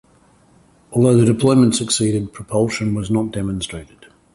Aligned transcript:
Although 0.93 1.17
the 1.17 1.31
deployment 1.31 1.75
succeeded, 1.75 2.33
propulsion 2.33 2.95
was 2.95 3.11
not 3.11 3.29
demonstrated. 3.29 4.07